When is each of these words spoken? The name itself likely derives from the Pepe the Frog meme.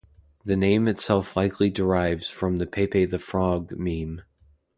The 0.43 0.55
name 0.57 0.87
itself 0.87 1.35
likely 1.35 1.69
derives 1.69 2.27
from 2.27 2.55
the 2.57 2.65
Pepe 2.65 3.05
the 3.05 3.19
Frog 3.19 3.77
meme. 3.77 4.23